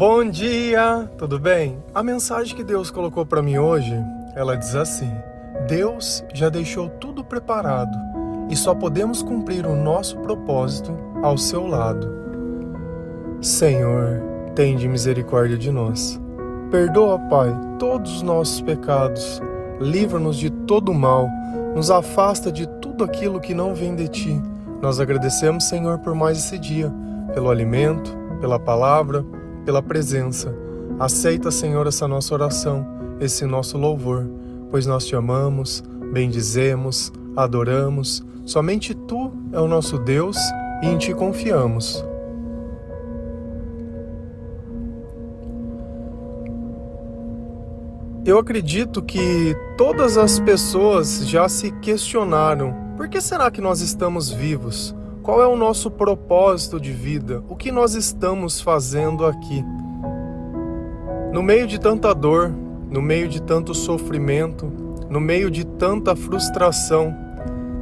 [0.00, 1.76] Bom dia, tudo bem?
[1.94, 3.94] A mensagem que Deus colocou para mim hoje,
[4.34, 5.12] ela diz assim:
[5.68, 7.94] Deus já deixou tudo preparado
[8.48, 12.10] e só podemos cumprir o nosso propósito ao seu lado.
[13.42, 14.22] Senhor,
[14.54, 16.18] tende misericórdia de nós.
[16.70, 19.42] Perdoa, Pai, todos os nossos pecados.
[19.78, 21.28] Livra-nos de todo mal.
[21.76, 24.42] Nos afasta de tudo aquilo que não vem de ti.
[24.80, 26.90] Nós agradecemos, Senhor, por mais esse dia,
[27.34, 29.22] pelo alimento, pela palavra
[29.64, 30.54] pela presença.
[30.98, 32.86] Aceita, Senhor, essa nossa oração,
[33.20, 34.26] esse nosso louvor,
[34.70, 38.24] pois nós te amamos, bendizemos, adoramos.
[38.44, 40.36] Somente tu é o nosso Deus
[40.82, 42.04] e em ti confiamos.
[48.24, 54.30] Eu acredito que todas as pessoas já se questionaram: por que será que nós estamos
[54.30, 54.94] vivos?
[55.22, 57.44] Qual é o nosso propósito de vida?
[57.46, 59.62] O que nós estamos fazendo aqui?
[61.30, 62.48] No meio de tanta dor,
[62.90, 64.72] no meio de tanto sofrimento,
[65.10, 67.14] no meio de tanta frustração,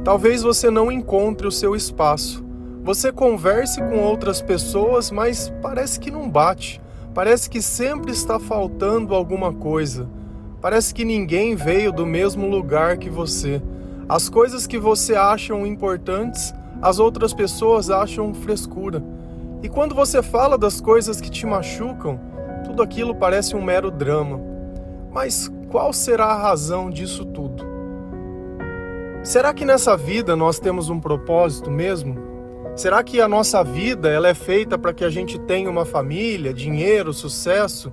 [0.03, 2.43] talvez você não encontre o seu espaço.
[2.83, 6.81] Você converse com outras pessoas, mas parece que não bate.
[7.13, 10.09] Parece que sempre está faltando alguma coisa.
[10.61, 13.61] Parece que ninguém veio do mesmo lugar que você.
[14.09, 19.03] As coisas que você acham importantes as outras pessoas acham frescura.
[19.61, 22.19] E quando você fala das coisas que te machucam,
[22.63, 24.39] tudo aquilo parece um mero drama.
[25.11, 27.67] Mas qual será a razão disso tudo?
[29.23, 32.17] Será que nessa vida nós temos um propósito mesmo?
[32.75, 36.53] Será que a nossa vida ela é feita para que a gente tenha uma família,
[36.53, 37.91] dinheiro, sucesso?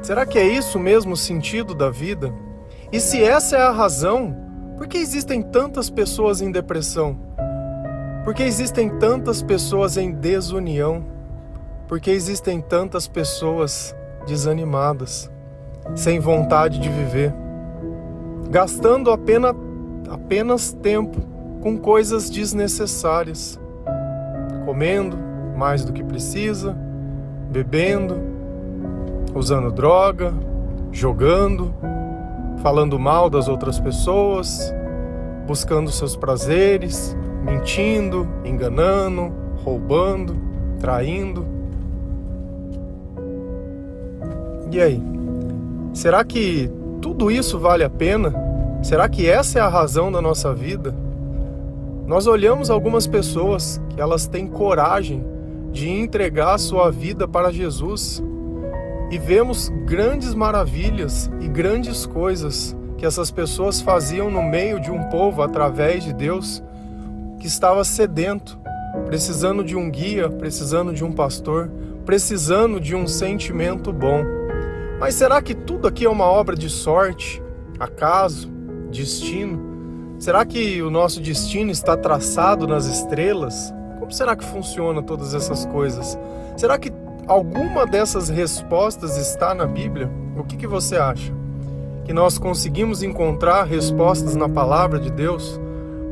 [0.00, 2.32] Será que é isso mesmo o sentido da vida?
[2.90, 4.47] E se essa é a razão,
[4.78, 7.18] por que existem tantas pessoas em depressão?
[8.24, 11.04] Por que existem tantas pessoas em desunião?
[11.88, 13.92] Por que existem tantas pessoas
[14.24, 15.28] desanimadas,
[15.96, 17.34] sem vontade de viver,
[18.50, 19.56] gastando apenas,
[20.08, 21.20] apenas tempo
[21.60, 23.58] com coisas desnecessárias,
[24.64, 25.18] comendo
[25.56, 26.76] mais do que precisa,
[27.50, 28.16] bebendo,
[29.34, 30.32] usando droga,
[30.92, 31.74] jogando,
[32.62, 34.74] falando mal das outras pessoas,
[35.46, 39.32] buscando seus prazeres, mentindo, enganando,
[39.64, 40.36] roubando,
[40.80, 41.46] traindo.
[44.70, 45.02] E aí?
[45.94, 46.70] Será que
[47.00, 48.34] tudo isso vale a pena?
[48.82, 50.94] Será que essa é a razão da nossa vida?
[52.06, 55.24] Nós olhamos algumas pessoas que elas têm coragem
[55.72, 58.22] de entregar a sua vida para Jesus
[59.10, 65.04] e vemos grandes maravilhas e grandes coisas que essas pessoas faziam no meio de um
[65.04, 66.62] povo através de Deus
[67.38, 68.58] que estava sedento,
[69.06, 71.70] precisando de um guia, precisando de um pastor,
[72.04, 74.24] precisando de um sentimento bom.
[74.98, 77.40] Mas será que tudo aqui é uma obra de sorte,
[77.78, 78.50] acaso,
[78.90, 79.68] destino?
[80.18, 83.72] Será que o nosso destino está traçado nas estrelas?
[84.00, 86.18] Como será que funciona todas essas coisas?
[86.56, 86.90] Será que
[87.28, 90.10] alguma dessas respostas está na Bíblia?
[90.36, 91.32] O que, que você acha?
[92.04, 95.60] Que nós conseguimos encontrar respostas na palavra de Deus?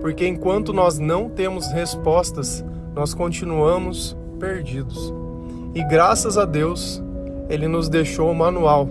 [0.02, 2.62] Porque enquanto nós não temos respostas,
[2.94, 5.12] nós continuamos perdidos.
[5.74, 7.02] E graças a Deus,
[7.48, 8.86] Ele nos deixou o manual,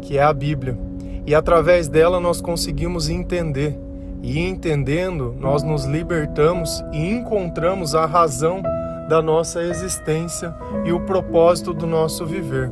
[0.00, 0.78] que é a Bíblia.
[1.26, 3.78] E através dela nós conseguimos entender.
[4.22, 8.62] E entendendo, nós nos libertamos e encontramos a razão
[9.10, 10.54] da nossa existência
[10.84, 12.70] e o propósito do nosso viver.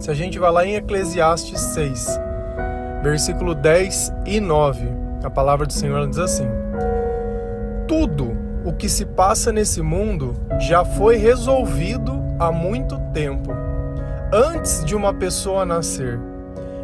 [0.00, 2.20] Se a gente vai lá em Eclesiastes 6,
[3.00, 4.88] versículo 10 e 9,
[5.22, 6.48] a palavra do Senhor diz assim:
[7.86, 13.52] Tudo o que se passa nesse mundo já foi resolvido há muito tempo,
[14.32, 16.18] antes de uma pessoa nascer.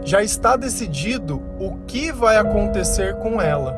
[0.04, 3.76] Já está decidido o que vai acontecer com ela.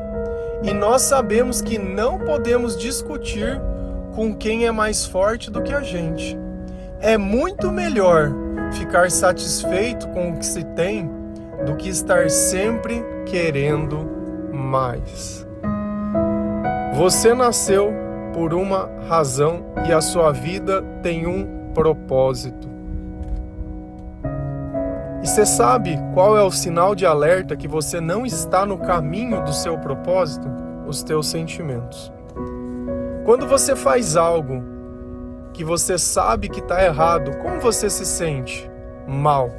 [0.61, 3.59] E nós sabemos que não podemos discutir
[4.13, 6.37] com quem é mais forte do que a gente.
[6.99, 8.31] É muito melhor
[8.73, 11.09] ficar satisfeito com o que se tem
[11.65, 14.09] do que estar sempre querendo
[14.53, 15.45] mais.
[16.93, 17.91] Você nasceu
[18.33, 22.69] por uma razão e a sua vida tem um propósito.
[25.23, 29.43] E você sabe qual é o sinal de alerta que você não está no caminho
[29.43, 30.47] do seu propósito?
[30.87, 32.11] Os teus sentimentos.
[33.31, 34.61] Quando você faz algo
[35.53, 38.69] que você sabe que está errado, como você se sente?
[39.07, 39.49] Mal.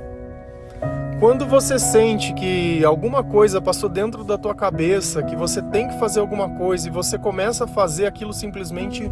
[1.19, 5.99] Quando você sente que alguma coisa passou dentro da tua cabeça, que você tem que
[5.99, 9.11] fazer alguma coisa e você começa a fazer aquilo simplesmente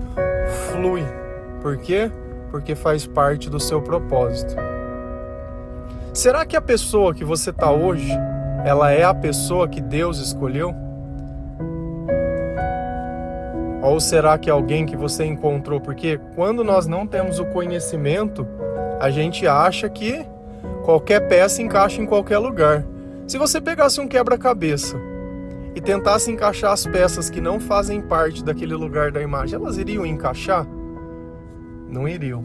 [0.70, 1.06] flui.
[1.62, 2.12] Por quê?
[2.50, 4.54] porque faz parte do seu propósito.
[6.12, 8.12] Será que a pessoa que você está hoje,
[8.62, 10.89] ela é a pessoa que Deus escolheu?
[13.82, 15.80] Ou será que é alguém que você encontrou?
[15.80, 18.46] Porque quando nós não temos o conhecimento,
[19.00, 20.24] a gente acha que
[20.84, 22.84] qualquer peça encaixa em qualquer lugar.
[23.26, 24.96] Se você pegasse um quebra-cabeça
[25.74, 30.04] e tentasse encaixar as peças que não fazem parte daquele lugar da imagem, elas iriam
[30.04, 30.66] encaixar?
[31.88, 32.44] Não iriam.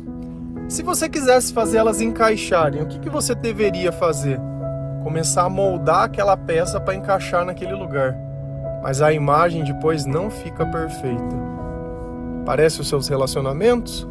[0.70, 4.40] Se você quisesse fazer elas encaixarem, o que, que você deveria fazer?
[5.04, 8.25] Começar a moldar aquela peça para encaixar naquele lugar.
[8.86, 11.36] Mas a imagem depois não fica perfeita.
[12.46, 14.08] Parece os seus relacionamentos?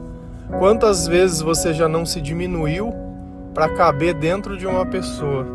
[0.59, 2.93] Quantas vezes você já não se diminuiu
[3.55, 5.47] para caber dentro de uma pessoa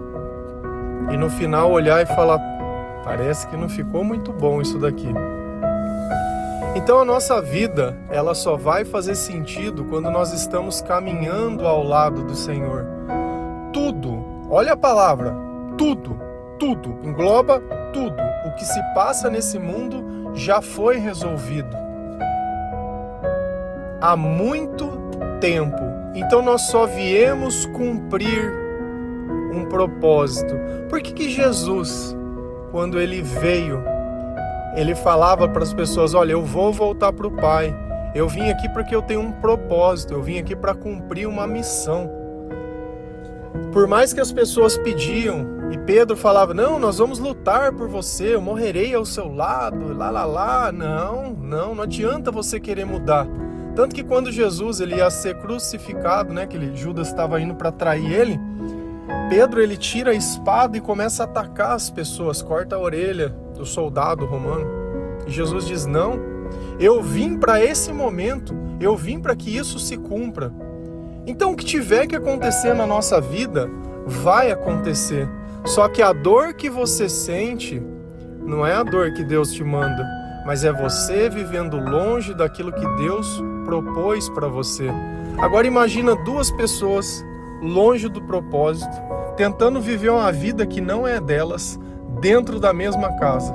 [1.11, 2.39] e no final olhar e falar:
[3.03, 5.13] parece que não ficou muito bom isso daqui.
[6.73, 12.23] Então a nossa vida, ela só vai fazer sentido quando nós estamos caminhando ao lado
[12.23, 12.85] do Senhor.
[13.73, 15.35] Tudo, olha a palavra,
[15.77, 16.17] tudo,
[16.57, 17.59] tudo, engloba
[17.91, 18.28] tudo.
[18.45, 21.75] O que se passa nesse mundo já foi resolvido.
[24.01, 24.89] Há muito
[25.41, 25.77] tempo.
[26.15, 28.51] Então nós só viemos cumprir
[29.53, 30.55] um propósito.
[30.89, 32.15] Por que, que Jesus,
[32.71, 33.83] quando ele veio,
[34.75, 37.75] ele falava para as pessoas: Olha, eu vou voltar para o Pai.
[38.15, 42.09] Eu vim aqui porque eu tenho um propósito, eu vim aqui para cumprir uma missão.
[43.71, 48.35] Por mais que as pessoas pediam e Pedro falava: Não, nós vamos lutar por você,
[48.35, 50.71] eu morrerei ao seu lado, lá, lá, lá.
[50.71, 53.27] Não, não, não adianta você querer mudar.
[53.75, 57.71] Tanto que quando Jesus ele ia ser crucificado, né, que ele, Judas estava indo para
[57.71, 58.39] trair ele,
[59.29, 63.65] Pedro ele tira a espada e começa a atacar as pessoas, corta a orelha do
[63.65, 64.65] soldado romano.
[65.27, 66.19] E Jesus diz: Não,
[66.79, 70.51] eu vim para esse momento, eu vim para que isso se cumpra.
[71.27, 73.69] Então, o que tiver que acontecer na nossa vida,
[74.07, 75.29] vai acontecer.
[75.65, 77.81] Só que a dor que você sente
[78.45, 80.05] não é a dor que Deus te manda,
[80.45, 84.89] mas é você vivendo longe daquilo que Deus propôs para você.
[85.37, 87.23] Agora imagina duas pessoas
[87.61, 88.95] longe do propósito,
[89.37, 91.79] tentando viver uma vida que não é delas,
[92.19, 93.53] dentro da mesma casa.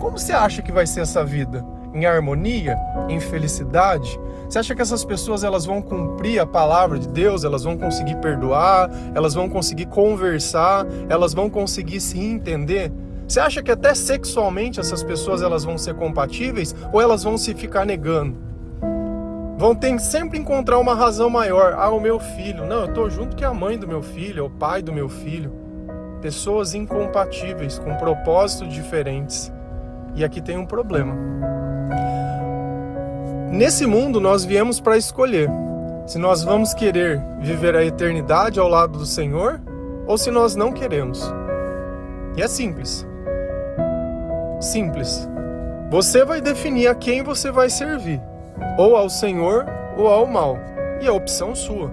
[0.00, 1.64] Como você acha que vai ser essa vida?
[1.94, 2.76] Em harmonia?
[3.08, 4.18] Em felicidade?
[4.48, 7.44] Você acha que essas pessoas elas vão cumprir a palavra de Deus?
[7.44, 8.90] Elas vão conseguir perdoar?
[9.14, 10.84] Elas vão conseguir conversar?
[11.08, 12.92] Elas vão conseguir se entender?
[13.26, 17.54] Você acha que até sexualmente essas pessoas elas vão ser compatíveis ou elas vão se
[17.54, 18.36] ficar negando?
[19.56, 21.74] Vão ter sempre encontrar uma razão maior.
[21.78, 22.66] Ah, o meu filho.
[22.66, 25.08] Não, eu tô junto que a mãe do meu filho, é o pai do meu
[25.08, 25.52] filho.
[26.20, 29.52] Pessoas incompatíveis, com propósitos diferentes.
[30.16, 31.14] E aqui tem um problema.
[33.54, 35.48] Nesse mundo nós viemos para escolher
[36.08, 39.60] se nós vamos querer viver a eternidade ao lado do Senhor
[40.08, 41.22] ou se nós não queremos.
[42.36, 43.06] E é simples.
[44.60, 45.28] Simples.
[45.88, 48.20] Você vai definir a quem você vai servir
[48.76, 49.66] ou ao Senhor
[49.96, 50.58] ou ao mal.
[51.00, 51.92] E a opção sua.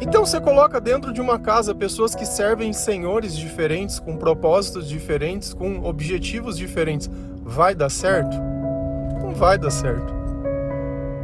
[0.00, 5.52] Então você coloca dentro de uma casa pessoas que servem senhores diferentes, com propósitos diferentes,
[5.52, 7.10] com objetivos diferentes.
[7.42, 8.34] Vai dar certo?
[9.20, 10.19] Não vai dar certo.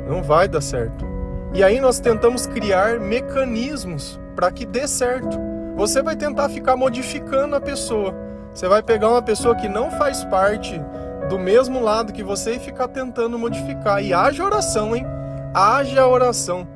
[0.07, 1.05] Não vai dar certo.
[1.53, 5.39] E aí nós tentamos criar mecanismos para que dê certo.
[5.77, 8.15] Você vai tentar ficar modificando a pessoa.
[8.53, 10.81] Você vai pegar uma pessoa que não faz parte
[11.29, 14.03] do mesmo lado que você e ficar tentando modificar.
[14.03, 15.05] E haja oração, hein?
[15.55, 16.67] Haja oração.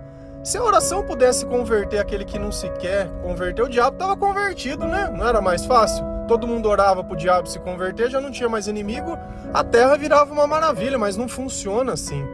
[0.43, 4.87] Se a oração pudesse converter aquele que não se quer converter, o diabo estava convertido,
[4.87, 5.11] né?
[5.15, 6.03] Não era mais fácil?
[6.27, 9.19] Todo mundo orava para o diabo se converter, já não tinha mais inimigo,
[9.53, 12.25] a terra virava uma maravilha, mas não funciona assim.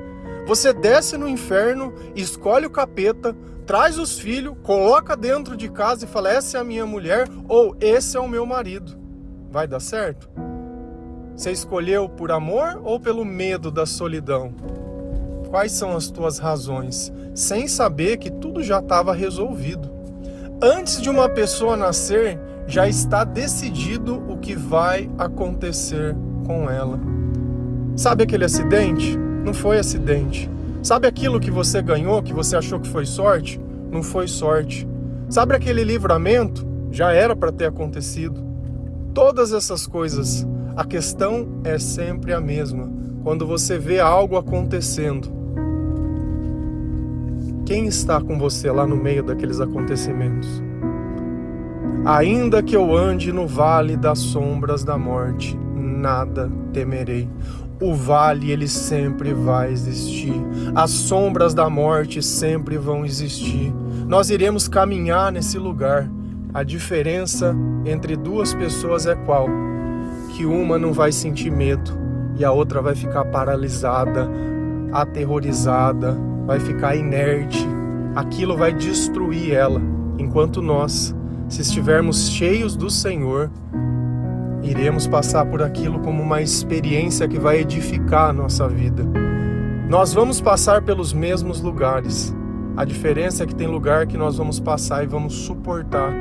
[0.47, 3.37] Você desce no inferno, escolhe o capeta,
[3.67, 7.77] traz os filhos, coloca dentro de casa e fala: essa é a minha mulher ou
[7.81, 8.97] esse é o meu marido.
[9.51, 10.31] Vai dar certo?
[11.35, 14.55] Você escolheu por amor ou pelo medo da solidão?
[15.51, 17.13] Quais são as tuas razões?
[17.35, 19.91] Sem saber que tudo já estava resolvido.
[20.63, 26.99] Antes de uma pessoa nascer, já está decidido o que vai acontecer com ela.
[27.97, 29.26] Sabe aquele acidente?
[29.47, 30.51] Não foi acidente.
[30.83, 33.61] Sabe aquilo que você ganhou, que você achou que foi sorte?
[33.93, 34.89] Não foi sorte.
[35.29, 36.67] Sabe aquele livramento?
[36.91, 38.45] Já era para ter acontecido.
[39.15, 42.91] Todas essas coisas a questão é sempre a mesma.
[43.23, 45.33] Quando você vê algo acontecendo,
[47.65, 50.61] quem está com você lá no meio daqueles acontecimentos?
[52.05, 57.29] Ainda que eu ande no vale das sombras da morte, nada temerei.
[57.81, 60.33] O vale ele sempre vai existir.
[60.75, 63.73] As sombras da morte sempre vão existir.
[64.07, 66.11] Nós iremos caminhar nesse lugar.
[66.55, 67.55] A diferença
[67.85, 69.49] entre duas pessoas é qual?
[70.35, 71.93] Que uma não vai sentir medo
[72.39, 74.31] e a outra vai ficar paralisada,
[74.93, 76.17] aterrorizada,
[76.47, 77.67] vai ficar inerte.
[78.15, 79.81] Aquilo vai destruir ela,
[80.19, 81.15] enquanto nós,
[81.49, 83.51] se estivermos cheios do Senhor,
[84.71, 89.05] iremos passar por aquilo como uma experiência que vai edificar a nossa vida.
[89.89, 92.35] Nós vamos passar pelos mesmos lugares.
[92.77, 96.13] A diferença é que tem lugar que nós vamos passar e vamos suportar,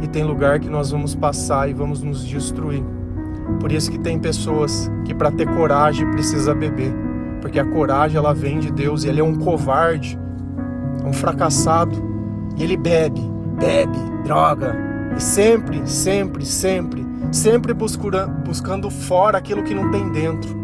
[0.00, 2.82] e tem lugar que nós vamos passar e vamos nos destruir.
[3.60, 6.92] Por isso que tem pessoas que para ter coragem precisa beber,
[7.40, 10.18] porque a coragem ela vem de Deus e ele é um covarde,
[11.04, 11.96] um fracassado,
[12.56, 13.20] e ele bebe,
[13.58, 14.74] bebe, droga,
[15.16, 20.56] e sempre, sempre, sempre sempre buscando fora aquilo que não tem dentro.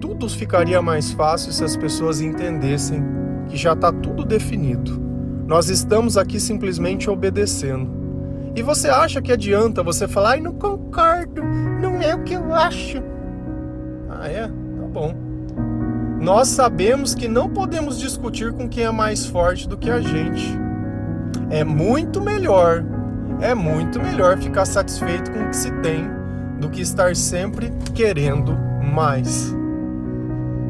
[0.00, 3.02] Tudo ficaria mais fácil se as pessoas entendessem
[3.48, 5.00] que já está tudo definido.
[5.46, 7.90] Nós estamos aqui simplesmente obedecendo.
[8.54, 11.42] E você acha que adianta você falar, ai, não concordo,
[11.80, 12.98] não é o que eu acho.
[14.08, 14.42] Ah, é?
[14.46, 15.14] Tá bom.
[16.20, 20.58] Nós sabemos que não podemos discutir com quem é mais forte do que a gente.
[21.48, 22.84] É muito melhor
[23.40, 26.08] é muito melhor ficar satisfeito com o que se tem
[26.60, 28.54] do que estar sempre querendo
[28.92, 29.54] mais.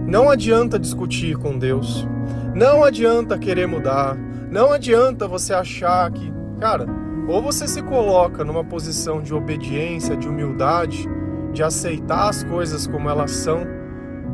[0.06, 2.06] Não adianta discutir com Deus.
[2.54, 4.16] Não adianta querer mudar.
[4.50, 6.86] Não adianta você achar que, cara,
[7.28, 11.08] ou você se coloca numa posição de obediência, de humildade,
[11.52, 13.64] de aceitar as coisas como elas são,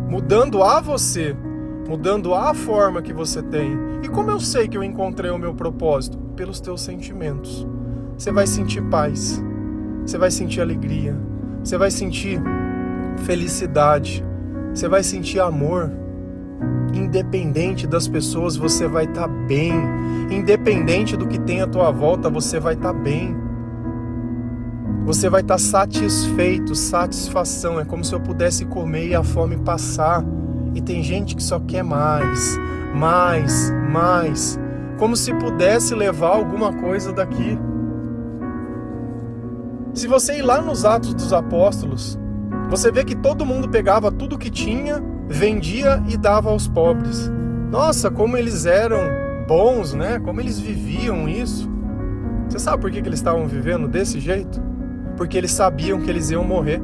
[0.09, 1.35] mudando a você,
[1.88, 3.78] mudando a forma que você tem.
[4.02, 6.19] E como eu sei que eu encontrei o meu propósito?
[6.37, 7.66] Pelos teus sentimentos
[8.17, 9.43] você vai sentir paz,
[10.05, 11.17] você vai sentir alegria,
[11.63, 12.41] você vai sentir
[13.25, 14.25] felicidade,
[14.73, 15.91] você vai sentir amor.
[16.95, 19.73] Independente das pessoas, você vai estar tá bem.
[20.31, 23.37] Independente do que tem à tua volta, você vai estar tá bem.
[25.05, 27.79] Você vai estar tá satisfeito, satisfação.
[27.79, 30.25] É como se eu pudesse comer e a fome passar.
[30.75, 32.59] E tem gente que só quer mais,
[32.95, 34.59] mais, mais.
[34.99, 37.59] Como se pudesse levar alguma coisa daqui.
[39.97, 42.19] Se você ir lá nos Atos dos Apóstolos,
[42.69, 47.33] você vê que todo mundo pegava tudo que tinha, vendia e dava aos pobres.
[47.71, 48.99] Nossa, como eles eram
[49.49, 50.21] bons, né?
[50.21, 51.67] Como eles viviam isso.
[52.47, 54.61] Você sabe por que, que eles estavam vivendo desse jeito?
[55.17, 56.83] Porque eles sabiam que eles iam morrer.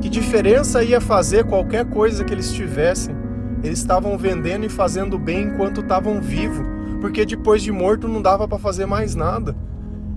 [0.00, 3.14] Que diferença ia fazer qualquer coisa que eles tivessem?
[3.62, 6.66] Eles estavam vendendo e fazendo bem enquanto estavam vivos,
[7.02, 9.54] porque depois de morto não dava para fazer mais nada.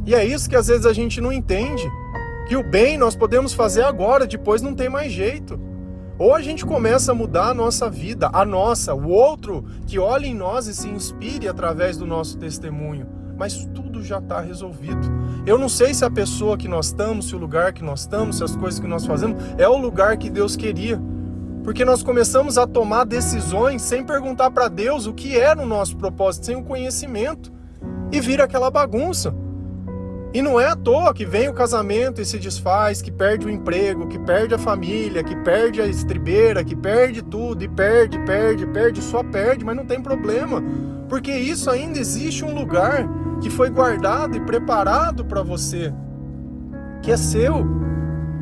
[0.08, 1.84] E é isso que às vezes a gente não entende.
[2.48, 5.60] Que o bem nós podemos fazer agora, depois não tem mais jeito.
[6.18, 10.26] Ou a gente começa a mudar a nossa vida, a nossa, o outro que olha
[10.26, 13.06] em nós e se inspire através do nosso testemunho.
[13.38, 15.12] Mas tudo já está resolvido.
[15.46, 18.38] Eu não sei se a pessoa que nós estamos, se o lugar que nós estamos,
[18.38, 21.00] se as coisas que nós fazemos é o lugar que Deus queria.
[21.66, 25.98] Porque nós começamos a tomar decisões sem perguntar para Deus o que era o nosso
[25.98, 27.52] propósito, sem o conhecimento.
[28.10, 29.36] E vira aquela bagunça.
[30.34, 33.50] E não é à toa que vem o casamento e se desfaz, que perde o
[33.50, 38.66] emprego, que perde a família, que perde a estribeira, que perde tudo e perde, perde,
[38.68, 40.62] perde, só perde, mas não tem problema,
[41.08, 43.08] porque isso ainda existe um lugar
[43.42, 45.94] que foi guardado e preparado para você,
[47.02, 47.66] que é seu.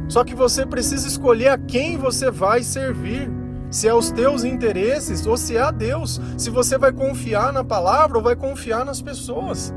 [0.08, 3.30] Só que você precisa escolher a quem você vai servir.
[3.70, 6.22] Se é os teus interesses ou se é a Deus.
[6.38, 9.74] Se você vai confiar na palavra ou vai confiar nas pessoas.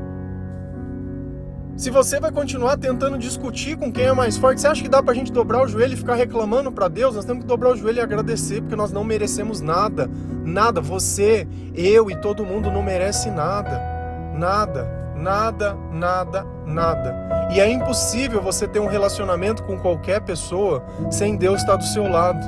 [1.79, 5.01] Se você vai continuar tentando discutir com quem é mais forte, você acha que dá
[5.01, 7.15] pra gente dobrar o joelho e ficar reclamando para Deus?
[7.15, 10.09] Nós temos que dobrar o joelho e agradecer, porque nós não merecemos nada.
[10.43, 10.81] Nada.
[10.81, 13.81] Você, eu e todo mundo não merece nada.
[14.35, 14.91] Nada.
[15.15, 17.15] Nada, nada, nada.
[17.49, 22.09] E é impossível você ter um relacionamento com qualquer pessoa sem Deus estar do seu
[22.09, 22.45] lado.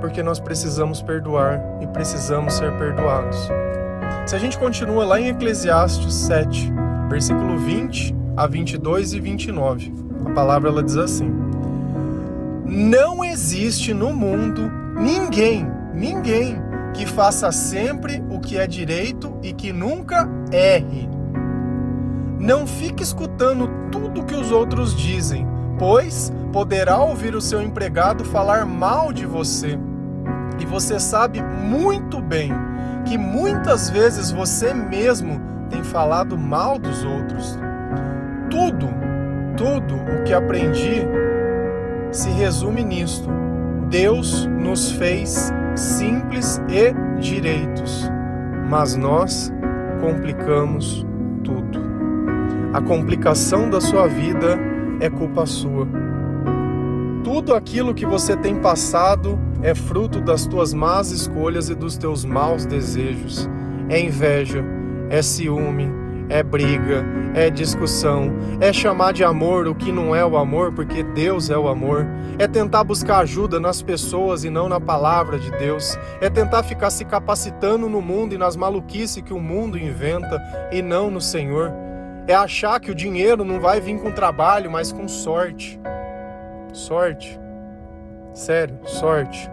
[0.00, 3.36] Porque nós precisamos perdoar e precisamos ser perdoados.
[4.24, 6.72] Se a gente continua lá em Eclesiastes 7,
[7.10, 9.92] versículo 20 a 22 e 29.
[10.26, 11.28] A palavra ela diz assim:
[12.64, 16.56] Não existe no mundo ninguém, ninguém
[16.94, 21.08] que faça sempre o que é direito e que nunca erre.
[22.38, 25.46] Não fique escutando tudo que os outros dizem,
[25.78, 29.78] pois poderá ouvir o seu empregado falar mal de você.
[30.60, 32.52] E você sabe muito bem
[33.04, 35.40] que muitas vezes você mesmo
[35.70, 37.58] tem falado mal dos outros.
[38.50, 38.88] Tudo,
[39.56, 41.06] tudo o que aprendi
[42.10, 43.30] se resume nisto:
[43.88, 48.10] Deus nos fez simples e direitos,
[48.68, 49.52] mas nós
[50.00, 51.06] complicamos
[51.44, 51.80] tudo.
[52.72, 54.58] A complicação da sua vida
[55.00, 55.86] é culpa sua.
[57.24, 62.24] Tudo aquilo que você tem passado é fruto das tuas más escolhas e dos teus
[62.24, 63.48] maus desejos.
[63.88, 64.64] É inveja,
[65.10, 65.90] é ciúme,
[66.28, 71.02] é briga, é discussão, é chamar de amor o que não é o amor, porque
[71.02, 72.06] Deus é o amor,
[72.38, 76.90] é tentar buscar ajuda nas pessoas e não na palavra de Deus, é tentar ficar
[76.90, 80.40] se capacitando no mundo e nas maluquices que o mundo inventa
[80.70, 81.72] e não no Senhor,
[82.28, 85.80] é achar que o dinheiro não vai vir com trabalho, mas com sorte.
[86.72, 87.40] Sorte.
[88.32, 89.50] Sério, sorte.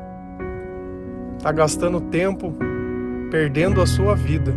[1.42, 2.54] Tá gastando tempo
[3.32, 4.54] perdendo a sua vida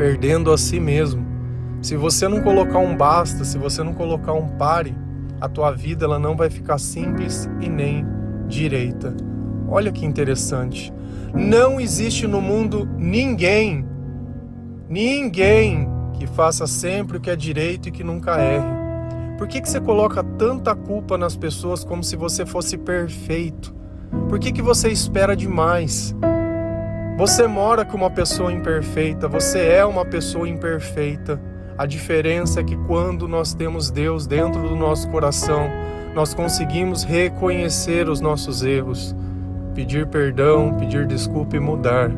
[0.00, 1.22] perdendo a si mesmo.
[1.82, 4.96] Se você não colocar um basta, se você não colocar um pare,
[5.38, 8.06] a tua vida ela não vai ficar simples e nem
[8.48, 9.14] direita.
[9.68, 10.90] Olha que interessante.
[11.34, 13.86] Não existe no mundo ninguém,
[14.88, 18.80] ninguém que faça sempre o que é direito e que nunca erre.
[19.36, 23.74] Por que, que você coloca tanta culpa nas pessoas como se você fosse perfeito?
[24.30, 26.16] Por que, que você espera demais?
[27.20, 31.38] Você mora com uma pessoa imperfeita, você é uma pessoa imperfeita.
[31.76, 35.68] A diferença é que quando nós temos Deus dentro do nosso coração,
[36.14, 39.14] nós conseguimos reconhecer os nossos erros,
[39.74, 42.10] pedir perdão, pedir desculpa e mudar.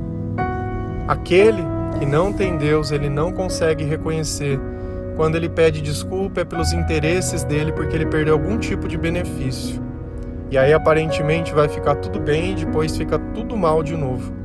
[1.08, 1.64] Aquele
[1.98, 4.56] que não tem Deus, ele não consegue reconhecer.
[5.16, 9.82] Quando ele pede desculpa é pelos interesses dele, porque ele perdeu algum tipo de benefício.
[10.48, 14.41] E aí aparentemente vai ficar tudo bem e depois fica tudo mal de novo.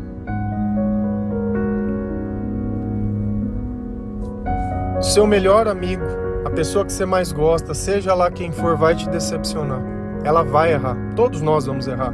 [5.07, 6.03] Seu melhor amigo,
[6.43, 9.81] a pessoa que você mais gosta, seja lá quem for, vai te decepcionar.
[10.25, 10.97] Ela vai errar.
[11.15, 12.13] Todos nós vamos errar.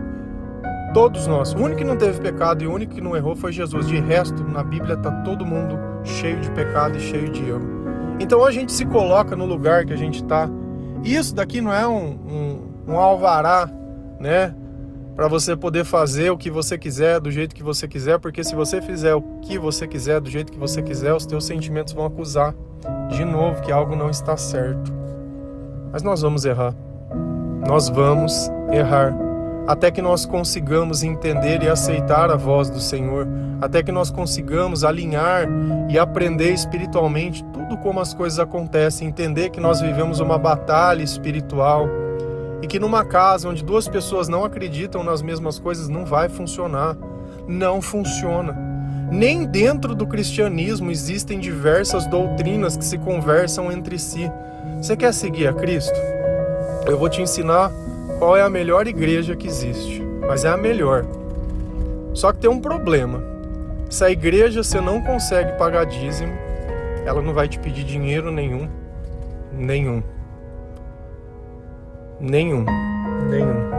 [0.93, 1.53] Todos nós.
[1.53, 3.87] O único que não teve pecado e o único que não errou foi Jesus.
[3.87, 7.67] De resto, na Bíblia está todo mundo cheio de pecado e cheio de erro.
[8.19, 10.47] Então a gente se coloca no lugar que a gente está.
[11.03, 12.11] Isso daqui não é um,
[12.85, 13.67] um, um alvará,
[14.19, 14.53] né?
[15.15, 18.55] Para você poder fazer o que você quiser, do jeito que você quiser, porque se
[18.55, 22.05] você fizer o que você quiser, do jeito que você quiser, os teus sentimentos vão
[22.05, 22.55] acusar
[23.09, 24.91] de novo que algo não está certo.
[25.91, 26.73] Mas nós vamos errar.
[27.67, 29.15] Nós vamos errar
[29.67, 33.27] até que nós consigamos entender e aceitar a voz do Senhor,
[33.61, 35.47] até que nós consigamos alinhar
[35.89, 41.87] e aprender espiritualmente tudo como as coisas acontecem, entender que nós vivemos uma batalha espiritual
[42.63, 46.95] e que numa casa onde duas pessoas não acreditam nas mesmas coisas não vai funcionar.
[47.45, 48.57] Não funciona.
[49.11, 54.31] Nem dentro do cristianismo existem diversas doutrinas que se conversam entre si.
[54.77, 55.99] Você quer seguir a Cristo?
[56.87, 57.69] Eu vou te ensinar
[58.17, 61.05] qual é a melhor igreja que existe, mas é a melhor.
[62.13, 63.21] Só que tem um problema.
[63.89, 66.31] Se a igreja você não consegue pagar dízimo,
[67.05, 68.69] ela não vai te pedir dinheiro nenhum,
[69.51, 70.01] nenhum.
[72.23, 72.63] Nenhum.
[73.29, 73.69] Nenhum.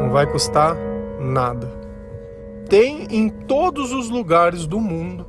[0.00, 0.76] Não vai custar
[1.20, 1.70] nada.
[2.68, 5.24] Tem em todos os lugares do mundo,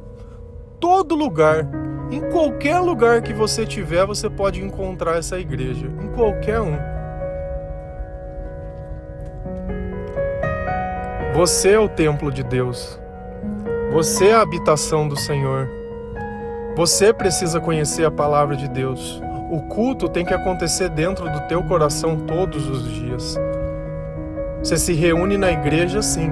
[0.80, 1.70] todo lugar,
[2.10, 6.76] em qualquer lugar que você tiver, você pode encontrar essa igreja, em qualquer um.
[11.36, 13.00] Você é o templo de Deus.
[13.92, 15.70] Você é a habitação do Senhor.
[16.76, 19.22] Você precisa conhecer a palavra de Deus.
[19.54, 23.40] O culto tem que acontecer dentro do teu coração todos os dias.
[24.64, 26.32] Você se reúne na igreja sim,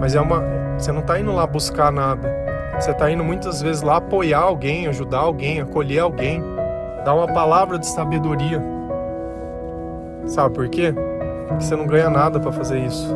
[0.00, 0.42] mas é uma
[0.78, 2.34] você não está indo lá buscar nada.
[2.80, 6.42] Você está indo muitas vezes lá apoiar alguém, ajudar alguém, acolher alguém,
[7.04, 8.62] dar uma palavra de sabedoria.
[10.24, 10.94] Sabe por quê?
[11.48, 13.14] Porque você não ganha nada para fazer isso.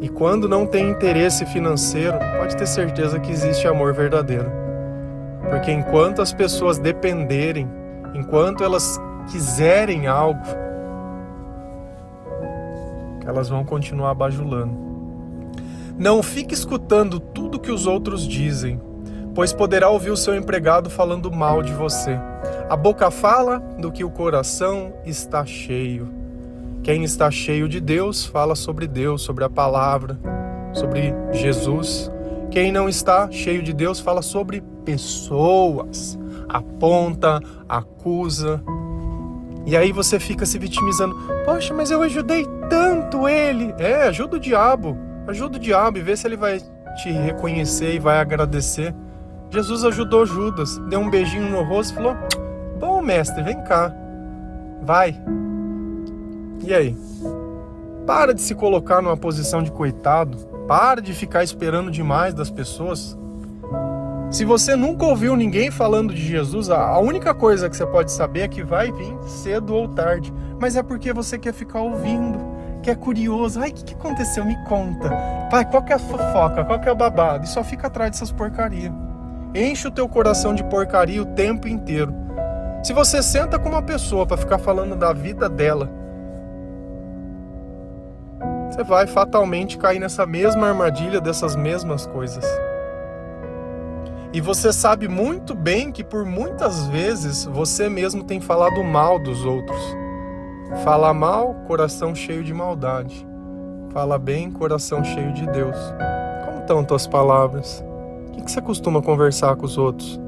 [0.00, 4.50] E quando não tem interesse financeiro, pode ter certeza que existe amor verdadeiro.
[5.50, 7.81] Porque enquanto as pessoas dependerem
[8.14, 10.42] enquanto elas quiserem algo,
[13.26, 14.76] elas vão continuar bajulando.
[15.98, 18.80] Não fique escutando tudo que os outros dizem,
[19.34, 22.18] pois poderá ouvir o seu empregado falando mal de você.
[22.68, 26.08] A boca fala do que o coração está cheio.
[26.82, 30.18] Quem está cheio de Deus fala sobre Deus, sobre a palavra,
[30.72, 32.10] sobre Jesus.
[32.50, 36.18] Quem não está cheio de Deus fala sobre pessoas
[36.52, 38.62] aponta, acusa.
[39.64, 41.16] E aí você fica se vitimizando.
[41.44, 43.74] Poxa, mas eu ajudei tanto ele.
[43.78, 44.96] É, ajuda o diabo.
[45.26, 46.60] Ajuda o diabo e vê se ele vai
[46.96, 48.94] te reconhecer e vai agradecer.
[49.50, 52.16] Jesus ajudou Judas, deu um beijinho no rosto e falou:
[52.78, 53.94] Bom, mestre, vem cá.
[54.82, 55.16] Vai.
[56.64, 56.96] E aí?
[58.06, 60.38] Para de se colocar numa posição de coitado.
[60.66, 63.16] Para de ficar esperando demais das pessoas.
[64.32, 68.40] Se você nunca ouviu ninguém falando de Jesus, a única coisa que você pode saber
[68.40, 70.32] é que vai vir cedo ou tarde.
[70.58, 72.38] Mas é porque você quer ficar ouvindo,
[72.82, 73.60] que é curioso.
[73.60, 74.42] Ai, o que, que aconteceu?
[74.42, 75.10] Me conta.
[75.50, 76.64] Pai, qual que é a fofoca?
[76.64, 77.44] Qual que é o babado?
[77.44, 78.90] E só fica atrás dessas porcarias.
[79.54, 82.14] Enche o teu coração de porcaria o tempo inteiro.
[82.82, 85.90] Se você senta com uma pessoa para ficar falando da vida dela,
[88.70, 92.46] você vai fatalmente cair nessa mesma armadilha dessas mesmas coisas.
[94.34, 99.44] E você sabe muito bem que por muitas vezes você mesmo tem falado mal dos
[99.44, 99.78] outros.
[100.82, 103.26] Fala mal, coração cheio de maldade.
[103.90, 105.76] Fala bem, coração cheio de Deus.
[106.46, 107.84] Como estão tuas palavras?
[108.28, 110.18] O que você costuma conversar com os outros?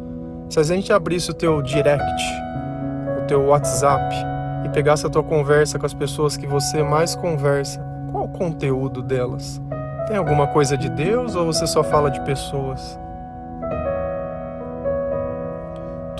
[0.50, 2.22] Se a gente abrisse o teu direct,
[3.22, 4.14] o teu WhatsApp
[4.66, 9.00] e pegasse a tua conversa com as pessoas que você mais conversa, qual o conteúdo
[9.00, 9.62] delas?
[10.06, 13.02] Tem alguma coisa de Deus ou você só fala de pessoas?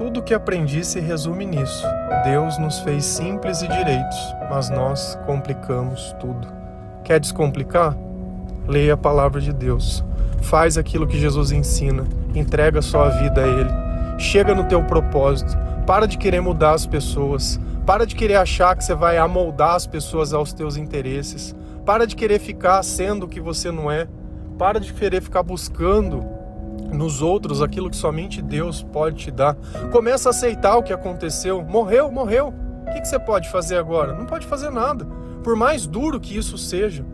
[0.05, 1.83] Tudo que aprendi se resume nisso.
[2.25, 4.19] Deus nos fez simples e direitos,
[4.51, 6.47] mas nós complicamos tudo.
[7.03, 7.97] Quer descomplicar?
[8.69, 10.05] Leia a palavra de Deus.
[10.43, 12.05] Faz aquilo que Jesus ensina.
[12.35, 13.71] Entrega sua vida a Ele.
[14.19, 15.57] Chega no teu propósito.
[15.87, 17.59] Para de querer mudar as pessoas.
[17.87, 21.57] Para de querer achar que você vai amoldar as pessoas aos teus interesses.
[21.83, 24.07] Para de querer ficar sendo o que você não é.
[24.59, 26.34] Para de querer ficar buscando
[26.95, 29.57] nos outros aquilo que somente Deus pode te dar.
[29.93, 31.63] Começa a aceitar o que aconteceu.
[31.63, 32.55] Morreu, morreu.
[32.87, 34.15] O que, você pode fazer agora?
[34.15, 35.05] Não pode fazer nada.
[35.43, 37.05] Por mais duro que isso seja,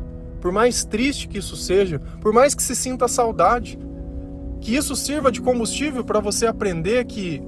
[0.41, 3.79] por mais triste que isso seja, por mais que se sinta saudade,
[4.61, 7.43] que isso sirva de combustível para você aprender que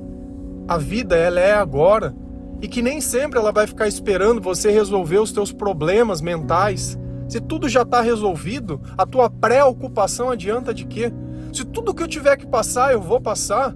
[0.66, 2.14] a vida ela é agora
[2.60, 6.98] e que nem sempre ela vai ficar esperando você resolver os teus problemas mentais.
[7.28, 11.12] Se tudo já está resolvido, a tua preocupação adianta de quê?
[11.52, 13.74] Se tudo que eu tiver que passar, eu vou passar,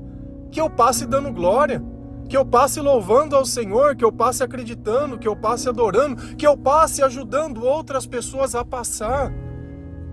[0.50, 1.82] que eu passe dando glória,
[2.28, 6.46] que eu passe louvando ao Senhor, que eu passe acreditando, que eu passe adorando, que
[6.46, 9.32] eu passe ajudando outras pessoas a passar.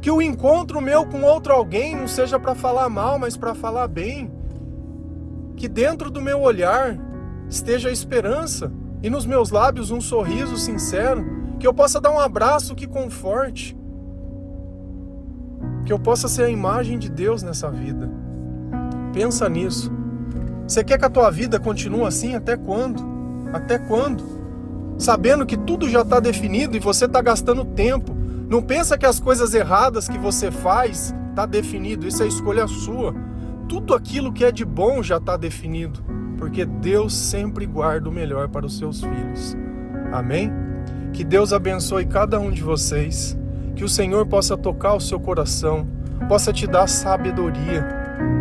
[0.01, 3.87] Que o encontro meu com outro alguém não seja para falar mal, mas para falar
[3.87, 4.29] bem.
[5.55, 6.99] Que dentro do meu olhar
[7.49, 8.71] esteja a esperança
[9.01, 11.25] e nos meus lábios um sorriso sincero,
[11.59, 13.77] que eu possa dar um abraço que conforte
[15.85, 18.09] que eu possa ser a imagem de Deus nessa vida.
[19.13, 19.91] Pensa nisso.
[20.67, 23.03] Você quer que a tua vida continue assim até quando?
[23.51, 24.23] Até quando?
[24.97, 28.15] Sabendo que tudo já está definido e você está gastando tempo.
[28.49, 32.07] Não pensa que as coisas erradas que você faz está definido.
[32.07, 33.13] Isso é escolha sua.
[33.67, 36.03] Tudo aquilo que é de bom já está definido,
[36.37, 39.57] porque Deus sempre guarda o melhor para os seus filhos.
[40.11, 40.51] Amém?
[41.11, 43.37] Que Deus abençoe cada um de vocês
[43.75, 45.87] que o Senhor possa tocar o seu coração,
[46.27, 47.85] possa te dar sabedoria,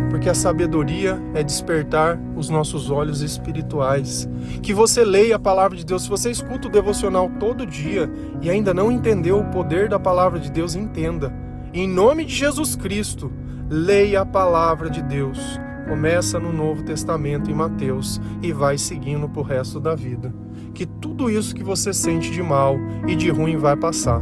[0.09, 4.29] porque a sabedoria é despertar os nossos olhos espirituais.
[4.61, 6.03] Que você leia a palavra de Deus.
[6.03, 10.39] Se você escuta o devocional todo dia e ainda não entendeu o poder da palavra
[10.39, 11.33] de Deus, entenda.
[11.73, 13.31] Em nome de Jesus Cristo,
[13.67, 15.59] leia a palavra de Deus.
[15.89, 20.31] Começa no Novo Testamento em Mateus e vai seguindo para o resto da vida.
[20.75, 24.21] Que tudo isso que você sente de mal e de ruim vai passar